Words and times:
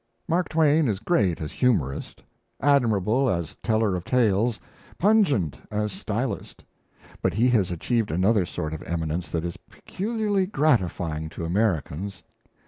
Mark 0.27 0.49
Twain 0.49 0.87
is 0.87 0.97
great 0.99 1.39
as 1.39 1.51
humorist, 1.51 2.23
admirable 2.59 3.29
as 3.29 3.55
teller 3.61 3.95
of 3.95 4.03
tales, 4.03 4.59
pungent 4.97 5.59
as 5.69 5.91
stylist. 5.91 6.63
But 7.21 7.35
he 7.35 7.49
has 7.49 7.69
achieved 7.69 8.09
another 8.09 8.47
sort 8.47 8.73
of 8.73 8.81
eminence 8.81 9.29
that 9.29 9.45
is 9.45 9.57
peculiarly 9.69 10.47
gratifying 10.47 11.29
to 11.29 11.45
Americans. 11.45 12.23